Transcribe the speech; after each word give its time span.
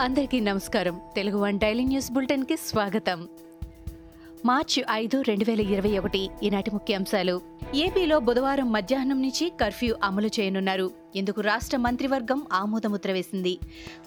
అందరికీ 0.00 0.40
నమస్కారం. 0.40 1.00
Telugu 1.14 1.38
one 1.38 1.58
daily 1.58 1.84
news 1.84 2.12
బులెటిన్కి 2.12 2.56
స్వాగతం. 2.56 3.28
మార్చి 4.46 4.84
ఐదు 4.90 5.22
రెండు 5.28 5.44
వేల 5.44 5.60
ఇరవై 5.60 5.98
ఒకటి 5.98 6.28
ఈనాటి 6.42 6.70
ముఖ్యాంశాలు. 6.70 7.40
ఏపీలో 7.74 8.18
బుధవారం 8.18 8.72
మధ్యాహ్నం 8.72 9.22
నుంచి 9.22 9.52
కర్ఫ్యూ 9.60 9.94
అమలు 10.02 10.26
చేయనున్నారు. 10.26 10.90
ఇందుకు 11.16 11.40
రాష్ట్ర 11.40 11.76
మంత్రివర్గం 11.76 12.42
ఆమోదముద్ర 12.52 13.12
వేసింది. 13.12 13.58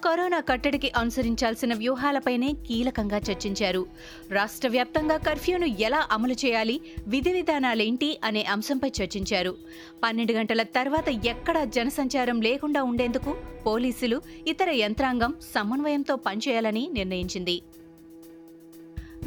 కరోనా 0.05 0.39
కట్టడికి 0.39 0.91
అనుసరించాల్సిన 0.97 1.73
వ్యూహాలపైనే 1.73 2.54
కీలకంగా 2.68 3.18
చర్చించారు. 3.18 3.86
రాష్ట్ర 4.32 4.68
వ్యాప్తంగా 4.68 5.18
కర్ఫ్యూను 5.18 5.65
ఎలా 5.65 6.07
అమలు 6.11 6.33
చేయాలి 6.33 6.82
విధి 7.07 7.33
విధానాలేంటి 7.33 8.19
అనే 8.24 8.43
అంశంపై 8.43 8.92
చర్చించారు. 9.04 9.56
పన్నెండు 10.04 10.33
గంటల 10.33 10.64
తర్వాత 10.64 11.10
ఎక్కడా 11.10 11.64
జనసంచారం 11.64 12.42
లేకుండా 12.42 12.83
ఉండేందుకు 12.83 13.37
పోలీసులు 13.65 14.21
ఇతర 14.47 14.69
యంత్రాంగం 14.69 15.33
సమన్వయంతో 15.56 16.15
పనిచేయాలని 16.15 16.89
నిర్ణయించింది. 16.93 17.61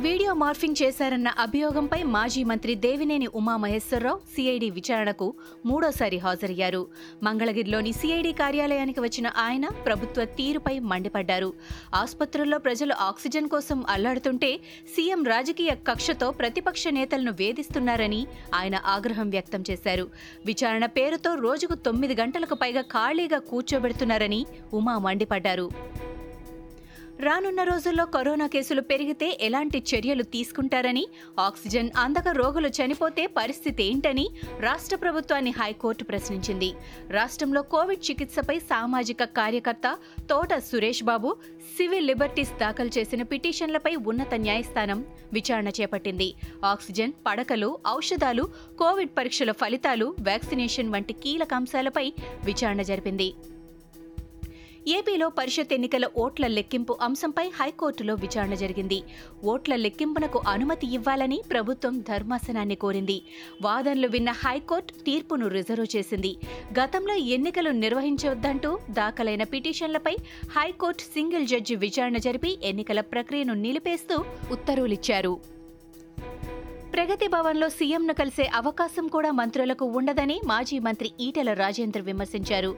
వీడియో 0.05 0.33
మార్ఫింగ్ 0.35 0.79
చేశారన్న 0.83 1.29
అభియోగంపై 1.29 1.99
మాజీ 2.15 2.45
మంత్రి 2.45 2.75
దేవినేని 2.85 3.27
ఉమామహేశ్వరరావు 3.41 4.19
సిఐడి 4.35 4.69
విచారణకు 4.71 5.27
మూడోసారి 5.67 6.19
హాజరయ్యారు. 6.19 6.81
మంగళగిరిలోని 7.23 7.93
సిఐడి 7.93 8.33
కార్యాలయానికి 8.33 9.01
వచ్చిన 9.01 9.31
ఆయన 9.37 9.69
ప్రభుత్వ 9.87 10.25
తీరుపై 10.25 10.79
మండిపడ్డారు. 10.79 11.53
ఆసుపత్రుల్లో 11.95 12.59
ప్రజలు 12.59 12.95
ఆక్సిజన్ 13.01 13.49
కోసం 13.49 13.85
అల్లాడుతుంటే 13.89 14.51
సీఎం 14.97 15.25
రాజకీయ 15.25 15.75
కక్షతో 15.91 16.31
ప్రతిపక్ష 16.31 16.89
నేతలను 16.89 17.33
వేధిస్తున్నారని 17.33 18.27
ఆయన 18.55 18.79
ఆగ్రహం 18.87 19.31
వ్యక్తం 19.31 19.65
చేశారు. 19.71 20.07
విచారణ 20.47 20.87
పేరుతో 20.87 21.35
రోజుకు 21.35 21.75
తొమ్మిది 21.75 22.17
గంటలకు 22.21 22.55
పైగా 22.55 22.81
ఖాళీగా 22.97 23.39
కూర్చోబెడుతున్నారని 23.39 24.47
ఉమా 24.75 24.99
మండిపడ్డారు. 24.99 25.69
రానున్న 27.25 27.63
రోజుల్లో 27.63 28.05
కరోనా 28.05 28.47
కేసులు 28.47 28.81
పెరిగితే 28.81 29.27
ఎలాంటి 29.41 29.79
చర్యలు 29.91 30.23
తీసుకుంటారని 30.23 31.05
ఆక్సిజన్ 31.41 31.91
అందక 31.97 32.29
రోగులు 32.29 32.69
చనిపోతే 32.69 33.27
పరిస్థితి 33.27 33.83
ఏంటని 33.85 34.25
రాష్ట్ర 34.61 34.97
ప్రభుత్వాన్ని 34.97 35.53
హైకోర్టు 35.59 36.05
ప్రశ్నించింది. 36.05 36.71
రాష్ట్రంలో 37.11 37.63
కోవిడ్ 37.75 38.11
చికిత్సపై 38.11 38.59
సామాజిక 38.59 39.25
కార్యకర్త 39.39 39.97
తోట 40.31 40.59
సురేష్ 40.71 41.05
బాబు 41.05 41.37
సివిల్ 41.77 42.07
లిబర్టీస్ 42.07 42.53
దాఖలు 42.61 42.91
చేసిన 42.99 43.23
పిటిషన్లపై 43.23 43.95
ఉన్నత 43.97 44.35
న్యాయస్థానం 44.35 45.07
విచారణ 45.33 45.69
చేపట్టింది. 45.81 46.29
ఆక్సిజన్ 46.65 47.17
పడకలు 47.27 47.79
ఔషధాలు 47.95 48.47
కోవిడ్ 48.79 49.17
పరీక్షల 49.19 49.53
ఫలితాలు 49.53 50.15
వ్యాక్సినేషన్ 50.21 50.93
వంటి 50.95 51.13
కీలక 51.13 51.55
అంశాలపై 51.55 52.07
విచారణ 52.45 52.83
జరిపింది. 52.83 53.31
ఏపీలో 54.89 55.29
పరిషత్ 55.29 55.73
ఎన్నికల 55.73 56.09
ఓట్ల 56.19 56.47
లెక్కింపు 56.47 56.99
అంశంపై 57.03 57.49
హైకోర్టులో 57.49 58.15
విచారణ 58.15 58.55
జరిగింది. 58.55 59.03
ఓట్ల 59.45 59.77
లెక్కింపునకు 59.77 60.43
అనుమతి 60.49 60.95
ఇవ్వాలని 60.95 61.43
ప్రభుత్వం 61.51 62.01
ధర్మాసనాన్ని 62.01 62.75
కోరింది. 62.75 63.23
వాదనలు 63.63 64.09
విన్న 64.09 64.31
హైకోర్టు 64.31 65.05
తీర్పును 65.05 65.49
రిజర్వ్ 65.49 65.87
చేసింది. 65.97 66.37
గతంలో 66.81 67.15
ఎన్నికలు 67.15 67.71
నిర్వహించవద్దంటూ 67.71 68.79
దాఖలైన 68.91 69.43
పిటిషన్లపై 69.43 70.17
హైకోర్టు 70.59 71.03
సింగిల్ 71.03 71.47
జడ్జి 71.47 71.75
విచారణ 71.75 72.17
జరిపి 72.17 72.59
ఎన్నికల 72.63 73.01
ప్రక్రియను 73.01 73.55
నిలిపేస్తూ 73.55 74.25
ఉత్తర్వులిచ్చారు. 74.53 75.62
ప్రగతి 76.95 77.27
భవన్లో 77.33 77.67
సీఎంను 77.69 78.15
కలిసే 78.15 78.45
అవకాశం 78.55 79.05
కూడా 79.13 79.31
మంత్రులకు 79.39 79.85
ఉండదని 79.99 80.35
మాజీ 80.51 80.79
మంత్రి 80.87 81.09
ఈటెల 81.27 81.51
రాజేందర్ 81.61 82.03
విమర్శించారు. 82.09 82.71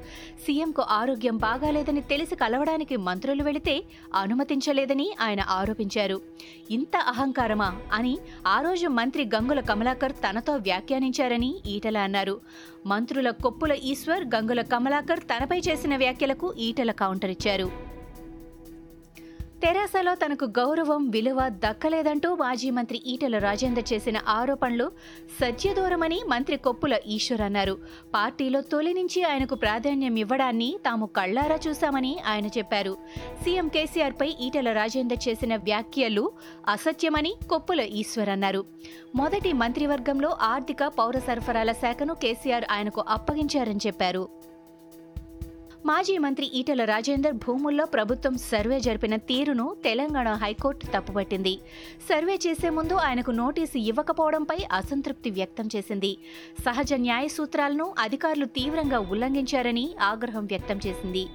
సీఎంకు 0.45 0.83
ఆరోగ్యం 0.99 1.37
బాగాలేదని 1.37 2.03
తెలిసి 2.13 2.37
కలవడానికి 2.43 2.97
మంత్రులు 3.07 3.43
వెళితే 3.43 3.75
అనుమతించలేదని 4.21 5.07
ఆయన 5.21 5.41
ఆరోపించారు. 5.57 6.19
ఇంత 6.77 6.97
అహంకారమా 7.13 7.71
అని 7.93 8.15
ఆ 8.47 8.61
రోజు 8.67 8.89
మంత్రి 8.99 9.25
గంగుల 9.35 9.63
కమలాకర్ 9.71 10.15
తనతో 10.27 10.55
వ్యాఖ్యానించారని 10.69 11.51
ఈటెల 11.75 11.99
అన్నారు. 12.09 12.37
మంత్రుల 12.87 13.31
కొప్పుల 13.45 13.73
ఈశ్వర్ 13.93 14.25
గంగుల 14.37 14.63
కమలాకర్ 14.75 15.25
తనపై 15.33 15.61
చేసిన 15.69 15.97
వ్యాఖ్యలకు 16.05 16.55
ఈటెల 16.69 16.93
కౌంటర్ 17.03 17.35
ఇచ్చారు. 17.37 17.94
తెరాసలో 19.65 20.15
తనకు 20.15 20.45
గౌరవం 20.45 21.11
విలువ 21.11 21.49
దక్కలేదంటూ 21.49 22.35
మాజీ 22.35 22.71
మంత్రి 22.71 23.03
ఈటెల 23.07 23.39
రాజేందర్ 23.39 23.87
చేసిన 23.93 24.19
ఆరోపణలు 24.29 24.93
సత్యదూరమని 25.41 26.21
మంత్రి 26.29 26.57
కొప్పుల 26.57 26.99
ఈశ్వర్ 27.07 27.41
అన్నారు. 27.41 27.79
పార్టీలో 28.15 28.61
తొలి 28.61 28.95
నుంచి 28.95 29.23
ఆయనకు 29.23 29.55
ప్రాధాన్యం 29.55 30.17
ఇవ్వడాన్ని 30.17 30.79
తాము 30.87 31.07
కళ్ళారా 31.07 31.59
చూశామని 31.69 32.17
ఆయన 32.27 32.47
చెప్పారు. 32.47 32.97
సీఎం 33.45 33.69
కేసీఆర్పై 33.69 34.37
ఈటెల 34.41 34.73
రాజేందర్ 34.73 35.29
చేసిన 35.29 35.57
వ్యాఖ్యలు 35.57 36.33
అసత్యమని 36.69 37.35
కొప్పుల 37.51 37.81
ఈశ్వర్ 37.81 38.29
అన్నారు. 38.29 38.65
మొదటి 39.15 39.53
మంత్రివర్గంలో 39.53 40.37
ఆర్థిక 40.43 40.85
పౌర 40.85 41.19
సరఫరాల 41.19 41.73
శాఖను 41.73 42.15
కేసీఆర్ 42.15 42.65
ఆయనకు 42.71 43.05
అప్పగించారని 43.09 43.81
చెప్పారు. 43.87 44.44
మాజీ 45.87 46.19
మంత్రి 46.19 46.47
ఈటెల 46.55 46.85
రాజేందర్ 46.85 47.33
భూముల్లో 47.33 47.85
ప్రభుత్వం 47.87 48.39
సర్వే 48.39 48.81
జరిపిన 48.81 49.17
తీరును 49.17 49.77
తెలంగాణ 49.85 50.29
హైకోర్టు 50.33 50.87
తప్పుపట్టింది. 50.87 51.59
సర్వే 52.09 52.39
చేసే 52.47 52.71
ముందు 52.71 52.95
ఆయనకు 52.95 53.31
నోటీసు 53.31 53.79
ఇవ్వకపోవడంపై 53.79 54.57
అసంతృప్తి 54.73 55.31
వ్యక్తం 55.31 55.69
చేసింది. 55.77 56.17
సహజ 56.65 56.93
న్యాయ 56.95 57.29
సూత్రాలను 57.29 57.95
అధికారులు 57.99 58.47
తీవ్రంగా 58.47 58.99
ఉల్లంఘించారని 58.99 59.95
ఆగ్రహం 60.03 60.47
వ్యక్తం 60.47 60.81
చేసింది. 60.87 61.27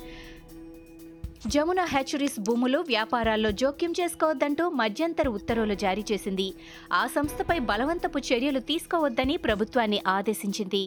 జమున 1.48 1.82
హ్యాచరీస్ 1.84 2.40
భూములు 2.40 2.80
వ్యాపారాల్లో 2.80 3.52
జోక్యం 3.52 3.92
చేసుకోవద్దంటూ 3.92 4.70
మధ్యంతర 4.70 5.28
ఉత్తర్వులు 5.28 5.74
జారీ 5.74 6.06
చేసింది. 6.12 6.54
ఆ 6.94 7.08
సంస్థపై 7.08 7.60
బలవంతపు 7.60 8.20
చర్యలు 8.20 8.60
తీసుకోవద్దని 8.60 9.38
ప్రభుత్వాన్ని 9.38 10.02
ఆదేశించింది. 10.08 10.84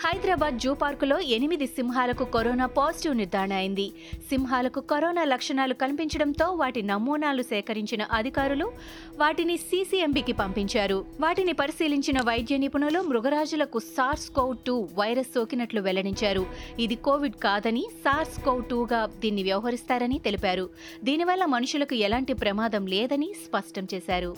హైదరాబాద్ 0.00 0.58
జూ 0.58 0.74
పార్కులో 0.74 1.20
ఎనిమిది 1.20 1.66
సింహాలకు 1.66 2.24
కరోనా 2.24 2.66
పాజిటివ్ 2.66 3.16
నిర్ధారణ 3.16 3.52
అయింది. 3.52 3.92
సింహాలకు 4.28 4.80
కరోనా 4.80 5.24
లక్షణాలు 5.24 5.74
కనిపించడంతో 5.74 6.50
వాటి 6.50 6.82
నమూనాలు 6.82 7.42
సేకరించిన 7.42 8.02
అధికారులు 8.02 8.72
వాటిని 9.16 9.56
సీసీఎంబీకి 9.56 10.32
పంపించారు. 10.32 11.04
వాటిని 11.20 11.52
పరిశీలించిన 11.52 12.20
వైద్య 12.20 12.56
నిపుణులు 12.56 13.00
మృగరాజులకు 13.00 13.78
సార్స్ 13.78 14.30
కోవ్ 14.30 14.56
టూ 14.66 14.88
వైరస్ 14.98 15.34
సోకినట్లు 15.34 15.80
వెల్లడించారు. 15.80 16.46
ఇది 16.78 16.94
కోవిడ్ 16.94 17.34
కాదని 17.34 17.84
సార్స్ 18.04 18.40
కోవ్ 18.40 18.64
టూగా 18.70 19.06
దీన్ని 19.06 19.42
వ్యవహరిస్తారని 19.42 20.18
తెలిపారు. 20.18 20.70
దీనివల్ల 21.04 21.44
మనుషులకు 21.44 21.94
ఎలాంటి 21.94 22.32
ప్రమాదం 22.32 22.86
లేదని 22.86 23.34
స్పష్టం 23.46 23.86
చేశారు. 23.94 24.36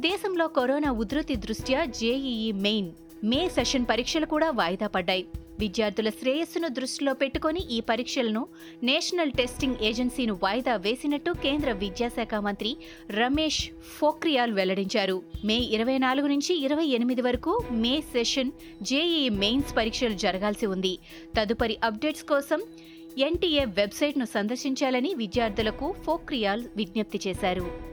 దేశంలో 0.00 0.48
కరోనా 0.48 0.90
ఉధృతి 0.90 1.36
దృష్ట్యా 1.36 1.84
జేఈఈ 1.84 2.52
మెయిన్ 2.52 2.90
మే 3.24 3.48
సెషన్ 3.48 3.86
పరీక్షలు 3.90 4.26
కూడా 4.26 4.50
వాయిదా 4.50 4.86
పడ్డాయి. 4.86 5.26
విద్యార్థుల 5.58 6.08
శ్రేయస్సును 6.08 6.68
దృష్టిలో 6.68 7.14
పెట్టుకుని 7.14 7.60
ఈ 7.70 7.80
పరీక్షలను 7.80 8.46
నేషనల్ 8.82 9.32
టెస్టింగ్ 9.32 9.76
ఏజెన్సీను 9.82 10.38
వాయిదా 10.42 10.76
వేసినట్టు 10.76 11.30
కేంద్ర 11.30 11.72
విద్యాశాఖ 11.72 12.34
మంత్రి 12.34 12.76
రమేష్ 13.10 13.70
ఫోక్రియాల్ 13.98 14.52
వెల్లడించారు. 14.52 15.22
మే 15.44 15.54
ఇరవై 15.54 15.98
నాలుగు 15.98 16.26
నుంచి 16.26 16.64
ఇరవై 16.64 16.84
ఎనిమిది 16.84 17.22
వరకు 17.22 17.64
మే 17.70 18.00
సెషన్ 18.00 18.50
జేఈఈ 18.82 19.28
మెయిన్స్ 19.28 19.76
పరీక్షలు 19.76 20.12
జరగాల్సి 20.12 20.66
ఉంది. 20.66 20.98
తదుపరి 21.38 21.78
అప్డేట్స్ 21.84 22.24
కోసం 22.24 22.62
ఎన్టీఏ 23.18 23.64
వెబ్సైట్ను 23.64 24.24
సందర్శించాలని 24.24 25.14
విద్యార్థులకు 25.14 25.94
ఫోక్రియాల్ 26.04 26.64
విజ్ఞప్తి 26.76 27.20
చేశారు. 27.26 27.91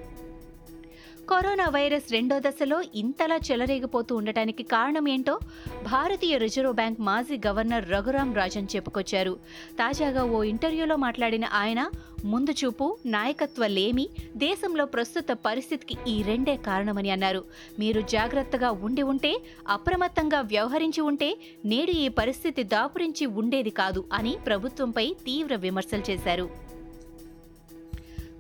కరోనా 1.29 1.65
వైరస్ 1.69 2.11
రెండో 2.11 2.39
దశలో 2.39 2.81
ఇంతలా 2.95 3.35
చెలరేగిపోతూ 3.35 4.15
ఉండటానికి 4.15 4.63
కారణం 4.63 5.07
ఏంటో 5.07 5.39
భారతీయ 5.83 6.37
రిజర్వ్ 6.37 6.73
బ్యాంక్ 6.73 6.99
మాజీ 6.99 7.41
గవర్నర్ 7.47 7.89
రఘురాం 7.89 8.33
రాజన్ 8.33 8.67
చెప్పుకొచ్చారు. 8.75 9.33
తాజాగా 9.73 10.23
ఓ 10.23 10.43
ఇంటర్వ్యూలో 10.43 10.95
మాట్లాడిన 10.95 11.45
ఆయన 11.45 11.89
ముందు 12.25 12.51
చూపు 12.51 12.97
నాయకత్వ 13.05 13.67
లేమి 13.67 14.09
దేశంలో 14.37 14.85
ప్రస్తుత 14.85 15.25
పరిస్థితికి 15.31 15.97
ఈ 16.07 16.23
రెండే 16.23 16.55
కారణమని 16.55 17.09
అన్నారు. 17.09 17.43
మీరు 17.79 18.01
జాగ్రత్తగా 18.01 18.71
ఉండి 18.71 19.01
ఉంటే 19.01 19.39
అప్రమత్తంగా 19.67 20.41
వ్యవహరించి 20.41 21.01
ఉంటే 21.01 21.37
నేడు 21.65 21.91
ఈ 21.91 22.07
పరిస్థితి 22.07 22.63
దాపురించి 22.63 23.25
ఉండేది 23.25 23.69
కాదు 23.69 24.03
అని 24.13 24.37
ప్రభుత్వంపై 24.45 25.15
తీవ్ర 25.25 25.55
విమర్శలు 25.55 26.11
చేశారు. 26.11 26.68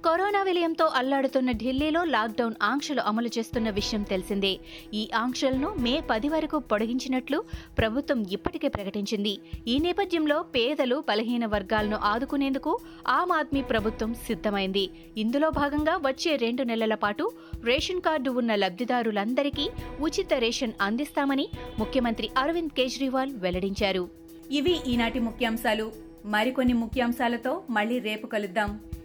కరోనా 0.09 0.43
విలయంతో 0.43 0.85
అల్లాడుతున్న 0.85 1.51
ఢిల్లీలో 1.51 2.03
లాక్డౌన్ 2.03 2.55
ఆంక్షలు 2.61 3.01
అమలు 3.01 3.29
చేస్తున్న 3.37 3.69
విషయం 3.69 4.03
తెలిసిందే. 4.03 4.59
ఈ 4.93 5.09
ఆంక్షలను 5.15 5.75
మే 5.79 6.01
పది 6.09 6.29
వరకు 6.29 6.59
పొడిగించినట్లు 6.59 7.43
ప్రభుత్వం 7.77 8.25
ఇప్పటికే 8.31 8.67
ప్రకటించింది. 8.67 9.39
ఈ 9.67 9.79
నేపథ్యంలో 9.79 10.41
పేదలు 10.41 11.03
బలహీన 11.09 11.45
వర్గాలను 11.45 11.97
ఆదుకునేందుకు 11.97 12.79
ఆమ్ 13.07 13.31
ఆద్మీ 13.31 13.61
ప్రభుత్వం 13.61 14.13
సిద్ధమైంది. 14.13 14.89
ఇందులో 15.17 15.49
భాగంగా 15.49 15.97
వచ్చే 15.97 16.35
రెండు 16.35 16.63
నెలల 16.63 16.95
పాటు 16.95 17.31
రేషన్ 17.63 18.01
కార్డు 18.01 18.31
ఉన్న 18.31 18.55
లబ్ధిదారులందరికీ 18.55 19.69
ఉచిత 19.99 20.33
రేషన్ 20.33 20.71
అందిస్తామని 20.81 21.49
ముఖ్యమంత్రి 21.79 22.29
అరవింద్ 22.37 22.69
కేజ్రీవాల్ 22.69 23.33
వెల్లడించారు. 23.35 24.09
ఇవి 24.51 24.79
ఈనాటి 24.87 25.19
ముఖ్యాంశాలు. 25.19 25.91
మరికొన్ని 26.25 26.73
ముఖ్యాంశాలతో 26.73 27.63
మళ్ళీ 27.69 27.99
రేపు 27.99 28.27
కలుద్దాం. 28.27 28.79